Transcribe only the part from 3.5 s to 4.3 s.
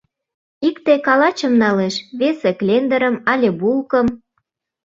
булкым.